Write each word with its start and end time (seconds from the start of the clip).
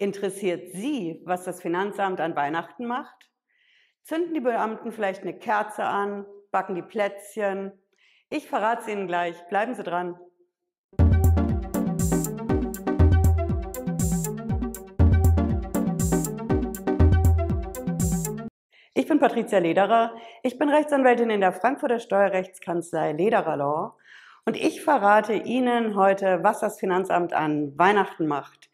Interessiert 0.00 0.74
Sie, 0.74 1.20
was 1.24 1.42
das 1.42 1.60
Finanzamt 1.60 2.20
an 2.20 2.36
Weihnachten 2.36 2.86
macht? 2.86 3.28
Zünden 4.04 4.32
die 4.32 4.38
Beamten 4.38 4.92
vielleicht 4.92 5.22
eine 5.22 5.36
Kerze 5.36 5.82
an, 5.82 6.24
backen 6.52 6.76
die 6.76 6.82
Plätzchen? 6.82 7.72
Ich 8.30 8.46
verrate 8.46 8.82
es 8.82 8.88
Ihnen 8.88 9.08
gleich. 9.08 9.34
Bleiben 9.48 9.74
Sie 9.74 9.82
dran. 9.82 10.16
Ich 18.94 19.08
bin 19.08 19.18
Patricia 19.18 19.58
Lederer. 19.58 20.14
Ich 20.44 20.60
bin 20.60 20.68
Rechtsanwältin 20.68 21.30
in 21.30 21.40
der 21.40 21.52
Frankfurter 21.52 21.98
Steuerrechtskanzlei 21.98 23.14
Lederer 23.14 23.56
Law 23.56 23.96
und 24.44 24.56
ich 24.56 24.80
verrate 24.80 25.34
Ihnen 25.34 25.96
heute, 25.96 26.44
was 26.44 26.60
das 26.60 26.78
Finanzamt 26.78 27.32
an 27.32 27.76
Weihnachten 27.76 28.28
macht. 28.28 28.70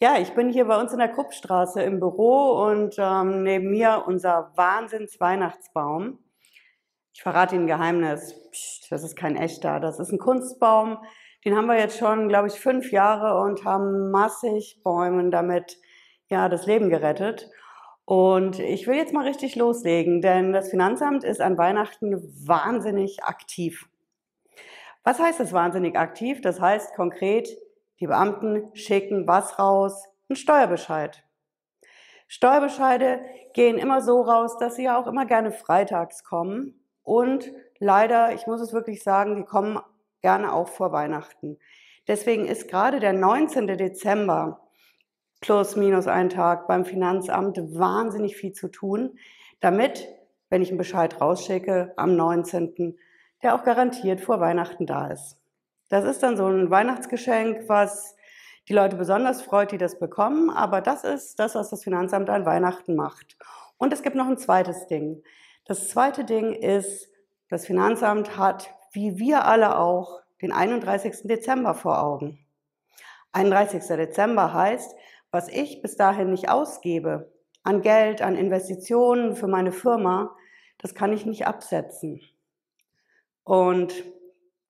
Ja, 0.00 0.16
ich 0.20 0.32
bin 0.34 0.48
hier 0.48 0.66
bei 0.66 0.80
uns 0.80 0.92
in 0.92 1.00
der 1.00 1.08
Kruppstraße 1.08 1.82
im 1.82 1.98
Büro 1.98 2.64
und 2.68 2.94
ähm, 2.98 3.42
neben 3.42 3.68
mir 3.70 4.04
unser 4.06 4.52
Wahnsinns-Weihnachtsbaum. 4.54 6.20
Ich 7.12 7.20
verrate 7.20 7.56
Ihnen 7.56 7.64
ein 7.64 7.66
Geheimnis. 7.66 8.32
Psst, 8.52 8.92
das 8.92 9.02
ist 9.02 9.16
kein 9.16 9.36
echter, 9.36 9.80
das 9.80 9.98
ist 9.98 10.12
ein 10.12 10.20
Kunstbaum. 10.20 10.98
Den 11.44 11.56
haben 11.56 11.66
wir 11.66 11.80
jetzt 11.80 11.98
schon, 11.98 12.28
glaube 12.28 12.46
ich, 12.46 12.60
fünf 12.60 12.92
Jahre 12.92 13.40
und 13.42 13.64
haben 13.64 14.12
massig 14.12 14.80
Bäumen 14.84 15.32
damit 15.32 15.78
ja, 16.28 16.48
das 16.48 16.64
Leben 16.64 16.90
gerettet. 16.90 17.50
Und 18.04 18.60
ich 18.60 18.86
will 18.86 18.94
jetzt 18.94 19.12
mal 19.12 19.26
richtig 19.26 19.56
loslegen, 19.56 20.20
denn 20.20 20.52
das 20.52 20.70
Finanzamt 20.70 21.24
ist 21.24 21.40
an 21.40 21.58
Weihnachten 21.58 22.22
wahnsinnig 22.46 23.24
aktiv. 23.24 23.88
Was 25.02 25.18
heißt 25.18 25.40
das 25.40 25.52
wahnsinnig 25.52 25.96
aktiv? 25.98 26.40
Das 26.40 26.60
heißt 26.60 26.94
konkret, 26.94 27.48
die 28.00 28.06
Beamten 28.06 28.74
schicken 28.74 29.26
was 29.26 29.58
raus? 29.58 30.08
Ein 30.28 30.36
Steuerbescheid. 30.36 31.24
Steuerbescheide 32.26 33.20
gehen 33.54 33.78
immer 33.78 34.02
so 34.02 34.20
raus, 34.20 34.58
dass 34.58 34.76
sie 34.76 34.84
ja 34.84 34.98
auch 35.00 35.06
immer 35.06 35.24
gerne 35.24 35.50
freitags 35.50 36.22
kommen. 36.24 36.78
Und 37.02 37.50
leider, 37.78 38.34
ich 38.34 38.46
muss 38.46 38.60
es 38.60 38.72
wirklich 38.72 39.02
sagen, 39.02 39.36
die 39.36 39.44
kommen 39.44 39.80
gerne 40.20 40.52
auch 40.52 40.68
vor 40.68 40.92
Weihnachten. 40.92 41.58
Deswegen 42.06 42.46
ist 42.46 42.68
gerade 42.68 43.00
der 43.00 43.14
19. 43.14 43.66
Dezember 43.66 44.60
plus 45.40 45.76
minus 45.76 46.06
ein 46.06 46.28
Tag 46.28 46.66
beim 46.66 46.84
Finanzamt 46.84 47.58
wahnsinnig 47.58 48.36
viel 48.36 48.52
zu 48.52 48.68
tun, 48.68 49.18
damit, 49.60 50.08
wenn 50.50 50.62
ich 50.62 50.68
einen 50.68 50.78
Bescheid 50.78 51.20
rausschicke 51.20 51.92
am 51.96 52.16
19., 52.16 52.96
der 53.42 53.54
auch 53.54 53.62
garantiert 53.62 54.20
vor 54.20 54.40
Weihnachten 54.40 54.86
da 54.86 55.08
ist. 55.08 55.38
Das 55.88 56.04
ist 56.04 56.22
dann 56.22 56.36
so 56.36 56.46
ein 56.46 56.70
Weihnachtsgeschenk, 56.70 57.68
was 57.68 58.16
die 58.68 58.74
Leute 58.74 58.96
besonders 58.96 59.42
freut, 59.42 59.72
die 59.72 59.78
das 59.78 59.98
bekommen. 59.98 60.50
Aber 60.50 60.80
das 60.80 61.04
ist 61.04 61.38
das, 61.38 61.54
was 61.54 61.70
das 61.70 61.82
Finanzamt 61.82 62.28
an 62.30 62.44
Weihnachten 62.44 62.94
macht. 62.94 63.36
Und 63.78 63.92
es 63.92 64.02
gibt 64.02 64.16
noch 64.16 64.26
ein 64.26 64.38
zweites 64.38 64.86
Ding. 64.86 65.22
Das 65.64 65.88
zweite 65.88 66.24
Ding 66.24 66.52
ist, 66.52 67.08
das 67.48 67.66
Finanzamt 67.66 68.36
hat, 68.36 68.70
wie 68.92 69.18
wir 69.18 69.46
alle 69.46 69.78
auch, 69.78 70.20
den 70.42 70.52
31. 70.52 71.22
Dezember 71.24 71.74
vor 71.74 72.02
Augen. 72.02 72.44
31. 73.32 73.82
Dezember 73.96 74.52
heißt, 74.52 74.94
was 75.30 75.48
ich 75.48 75.82
bis 75.82 75.96
dahin 75.96 76.30
nicht 76.30 76.48
ausgebe, 76.48 77.32
an 77.62 77.82
Geld, 77.82 78.22
an 78.22 78.36
Investitionen 78.36 79.36
für 79.36 79.46
meine 79.46 79.72
Firma, 79.72 80.34
das 80.78 80.94
kann 80.94 81.12
ich 81.12 81.26
nicht 81.26 81.46
absetzen. 81.46 82.20
Und 83.44 84.04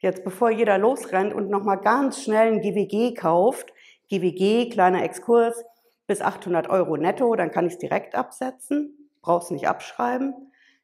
Jetzt, 0.00 0.24
bevor 0.24 0.50
jeder 0.50 0.78
losrennt 0.78 1.32
und 1.34 1.48
nochmal 1.48 1.78
ganz 1.78 2.22
schnell 2.22 2.52
ein 2.52 2.60
GWG 2.60 3.14
kauft, 3.14 3.72
GWG, 4.08 4.70
kleiner 4.70 5.02
Exkurs, 5.02 5.64
bis 6.06 6.20
800 6.20 6.68
Euro 6.68 6.96
netto, 6.96 7.34
dann 7.34 7.50
kann 7.50 7.66
ich 7.66 7.74
es 7.74 7.78
direkt 7.78 8.14
absetzen, 8.14 9.10
brauchst 9.22 9.50
nicht 9.50 9.68
abschreiben. 9.68 10.34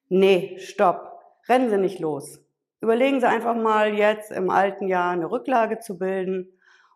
Nee, 0.08 0.58
stopp, 0.58 1.20
rennen 1.48 1.68
Sie 1.68 1.78
nicht 1.78 1.98
los. 1.98 2.40
Überlegen 2.80 3.20
Sie 3.20 3.28
einfach 3.28 3.54
mal 3.54 3.94
jetzt 3.94 4.30
im 4.32 4.48
alten 4.48 4.88
Jahr 4.88 5.10
eine 5.10 5.30
Rücklage 5.30 5.80
zu 5.80 5.98
bilden 5.98 6.48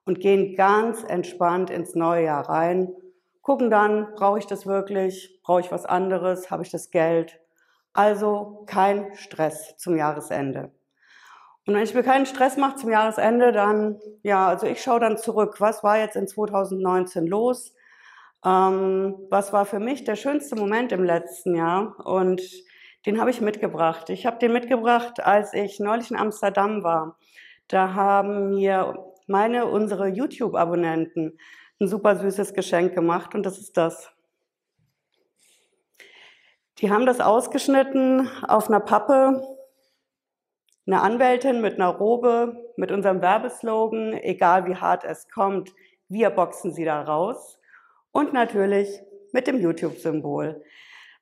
und 0.06 0.20
gehen 0.20 0.56
ganz 0.56 1.04
entspannt 1.04 1.70
ins 1.70 1.94
neue 1.94 2.24
Jahr 2.24 2.48
rein. 2.48 2.92
Gucken 3.42 3.70
dann, 3.70 4.14
brauche 4.14 4.38
ich 4.38 4.46
das 4.46 4.66
wirklich? 4.66 5.38
Brauche 5.42 5.60
ich 5.60 5.70
was 5.70 5.84
anderes? 5.84 6.50
Habe 6.50 6.62
ich 6.62 6.70
das 6.70 6.90
Geld? 6.90 7.38
Also 7.92 8.64
kein 8.66 9.14
Stress 9.14 9.76
zum 9.76 9.96
Jahresende. 9.96 10.72
Und 11.66 11.74
wenn 11.74 11.82
ich 11.82 11.94
mir 11.94 12.02
keinen 12.02 12.26
Stress 12.26 12.56
mache 12.56 12.76
zum 12.76 12.90
Jahresende, 12.90 13.52
dann, 13.52 13.98
ja, 14.22 14.48
also 14.48 14.66
ich 14.66 14.82
schaue 14.82 15.00
dann 15.00 15.16
zurück, 15.16 15.60
was 15.60 15.82
war 15.82 15.98
jetzt 15.98 16.16
in 16.16 16.28
2019 16.28 17.26
los? 17.26 17.74
Ähm, 18.44 19.16
was 19.30 19.52
war 19.52 19.64
für 19.64 19.78
mich 19.78 20.04
der 20.04 20.16
schönste 20.16 20.56
Moment 20.56 20.92
im 20.92 21.04
letzten 21.04 21.54
Jahr? 21.54 21.96
Und 22.04 22.42
den 23.06 23.18
habe 23.18 23.30
ich 23.30 23.40
mitgebracht. 23.40 24.10
Ich 24.10 24.26
habe 24.26 24.38
den 24.38 24.52
mitgebracht, 24.52 25.24
als 25.24 25.54
ich 25.54 25.80
neulich 25.80 26.10
in 26.10 26.18
Amsterdam 26.18 26.82
war. 26.82 27.18
Da 27.68 27.94
haben 27.94 28.50
mir 28.50 28.94
meine, 29.26 29.66
unsere 29.66 30.08
YouTube-Abonnenten 30.08 31.38
ein 31.80 31.88
super 31.88 32.16
süßes 32.16 32.52
Geschenk 32.52 32.94
gemacht 32.94 33.34
und 33.34 33.44
das 33.44 33.58
ist 33.58 33.76
das. 33.76 34.10
Die 36.78 36.90
haben 36.90 37.06
das 37.06 37.20
ausgeschnitten 37.20 38.28
auf 38.46 38.68
einer 38.68 38.80
Pappe 38.80 39.42
eine 40.86 41.00
Anwältin 41.00 41.60
mit 41.60 41.74
einer 41.74 41.88
Robe, 41.88 42.72
mit 42.76 42.92
unserem 42.92 43.22
Werbeslogan, 43.22 44.12
egal 44.14 44.66
wie 44.66 44.76
hart 44.76 45.04
es 45.04 45.28
kommt, 45.30 45.72
wir 46.08 46.30
boxen 46.30 46.72
sie 46.72 46.84
da 46.84 47.02
raus. 47.02 47.58
Und 48.12 48.32
natürlich 48.32 49.02
mit 49.32 49.46
dem 49.46 49.60
YouTube-Symbol. 49.60 50.62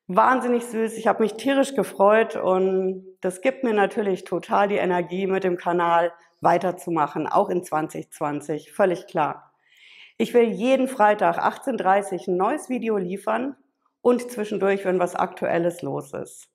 Wahnsinnig 0.09 0.65
süß, 0.67 0.99
ich 0.99 1.07
habe 1.07 1.23
mich 1.23 1.35
tierisch 1.35 1.75
gefreut 1.75 2.37
und 2.37 3.07
das 3.21 3.41
gibt 3.41 3.65
mir 3.65 3.73
natürlich 3.73 4.25
total 4.25 4.69
die 4.69 4.77
Energie, 4.77 5.27
mit 5.27 5.45
dem 5.45 5.57
Kanal 5.57 6.13
weiterzumachen, 6.41 7.27
auch 7.29 7.49
in 7.49 7.63
2020, 7.63 8.73
völlig 8.73 9.07
klar. 9.07 9.53
Ich 10.19 10.35
will 10.35 10.51
jeden 10.51 10.89
Freitag 10.89 11.39
18.30 11.39 12.13
Uhr 12.13 12.29
ein 12.29 12.37
neues 12.37 12.69
Video 12.69 12.99
liefern 12.99 13.57
und 14.03 14.31
zwischendurch, 14.31 14.85
wenn 14.85 14.99
was 14.99 15.15
Aktuelles 15.15 15.81
los 15.83 16.13
ist. 16.13 16.52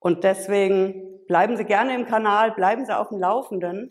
Und 0.00 0.24
deswegen 0.24 1.24
bleiben 1.28 1.56
Sie 1.56 1.64
gerne 1.64 1.94
im 1.94 2.06
Kanal, 2.06 2.50
bleiben 2.50 2.84
Sie 2.84 2.96
auf 2.96 3.10
dem 3.10 3.20
Laufenden. 3.20 3.90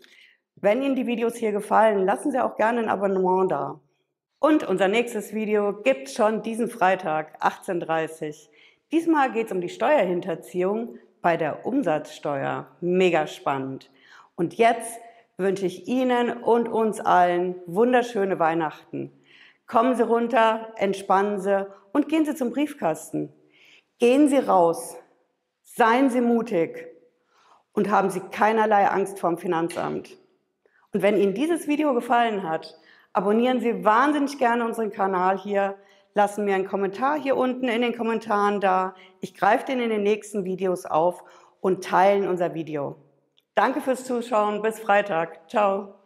Wenn 0.56 0.82
Ihnen 0.82 0.96
die 0.96 1.06
Videos 1.06 1.36
hier 1.36 1.52
gefallen, 1.52 2.04
lassen 2.04 2.30
Sie 2.30 2.40
auch 2.40 2.56
gerne 2.56 2.80
ein 2.80 2.90
Abonnement 2.90 3.50
da. 3.50 3.80
Und 4.40 4.66
unser 4.66 4.88
nächstes 4.88 5.32
Video 5.32 5.72
gibt 5.82 6.10
schon 6.10 6.42
diesen 6.42 6.68
Freitag, 6.68 7.42
18.30 7.42 8.28
Uhr. 8.28 8.50
Diesmal 8.92 9.32
geht 9.32 9.46
es 9.46 9.52
um 9.52 9.60
die 9.60 9.68
Steuerhinterziehung 9.68 10.98
bei 11.22 11.36
der 11.36 11.64
Umsatzsteuer. 11.64 12.66
Mega 12.80 13.26
spannend. 13.26 13.90
Und 14.34 14.54
jetzt 14.54 14.98
wünsche 15.36 15.66
ich 15.66 15.86
Ihnen 15.86 16.42
und 16.42 16.68
uns 16.68 17.00
allen 17.00 17.56
wunderschöne 17.66 18.38
Weihnachten. 18.38 19.12
Kommen 19.66 19.94
Sie 19.94 20.02
runter, 20.02 20.72
entspannen 20.76 21.40
Sie 21.40 21.66
und 21.92 22.08
gehen 22.08 22.24
Sie 22.24 22.34
zum 22.34 22.50
Briefkasten. 22.50 23.32
Gehen 23.98 24.28
Sie 24.28 24.38
raus, 24.38 24.96
Seien 25.76 26.10
Sie 26.10 26.20
mutig 26.20 26.88
und 27.72 27.90
haben 27.90 28.10
Sie 28.10 28.20
keinerlei 28.20 28.88
Angst 28.88 29.18
vorm 29.20 29.38
Finanzamt. 29.38 30.18
Und 30.92 31.02
wenn 31.02 31.16
Ihnen 31.16 31.34
dieses 31.34 31.68
Video 31.68 31.94
gefallen 31.94 32.42
hat, 32.42 32.76
abonnieren 33.12 33.60
Sie 33.60 33.84
wahnsinnig 33.84 34.38
gerne 34.38 34.64
unseren 34.64 34.90
Kanal 34.90 35.38
hier, 35.38 35.76
lassen 36.14 36.44
mir 36.44 36.56
einen 36.56 36.66
Kommentar 36.66 37.18
hier 37.18 37.36
unten 37.36 37.68
in 37.68 37.82
den 37.82 37.96
Kommentaren 37.96 38.60
da. 38.60 38.94
Ich 39.20 39.34
greife 39.34 39.66
den 39.66 39.80
in 39.80 39.90
den 39.90 40.02
nächsten 40.02 40.44
Videos 40.44 40.86
auf 40.86 41.22
und 41.60 41.84
teilen 41.84 42.26
unser 42.26 42.54
Video. 42.54 42.96
Danke 43.54 43.80
fürs 43.80 44.04
Zuschauen. 44.04 44.62
Bis 44.62 44.80
Freitag. 44.80 45.48
Ciao. 45.48 45.99